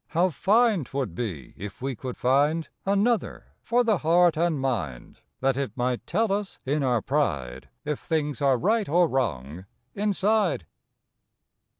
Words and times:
How 0.07 0.29
fine 0.29 0.83
twould 0.83 1.13
be 1.13 1.53
if 1.55 1.79
we 1.79 1.95
could 1.95 2.17
find 2.17 2.69
Another 2.87 3.53
for 3.61 3.83
the 3.83 3.99
heart 3.99 4.35
and 4.35 4.59
mind 4.59 5.19
That 5.41 5.57
it 5.57 5.77
might 5.77 6.07
tell 6.07 6.31
us 6.33 6.59
in 6.65 6.81
our 6.81 7.03
pride 7.03 7.69
If 7.85 7.99
things 7.99 8.41
are 8.41 8.57
right 8.57 8.89
or 8.89 9.07
wrong 9.07 9.67
inside. 9.93 10.65